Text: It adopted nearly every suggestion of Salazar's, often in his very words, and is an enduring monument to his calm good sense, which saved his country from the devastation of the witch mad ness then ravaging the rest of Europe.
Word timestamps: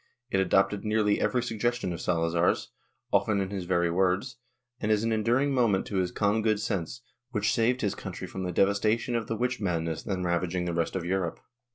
It 0.31 0.39
adopted 0.39 0.83
nearly 0.83 1.21
every 1.21 1.43
suggestion 1.43 1.93
of 1.93 2.01
Salazar's, 2.01 2.71
often 3.13 3.39
in 3.39 3.51
his 3.51 3.65
very 3.65 3.91
words, 3.91 4.37
and 4.79 4.91
is 4.91 5.03
an 5.03 5.11
enduring 5.11 5.53
monument 5.53 5.85
to 5.85 5.97
his 5.97 6.11
calm 6.11 6.41
good 6.41 6.59
sense, 6.59 7.03
which 7.29 7.53
saved 7.53 7.81
his 7.81 7.93
country 7.93 8.25
from 8.25 8.41
the 8.41 8.51
devastation 8.51 9.13
of 9.15 9.27
the 9.27 9.37
witch 9.37 9.61
mad 9.61 9.83
ness 9.83 10.01
then 10.01 10.23
ravaging 10.23 10.65
the 10.65 10.73
rest 10.73 10.95
of 10.95 11.05
Europe. 11.05 11.39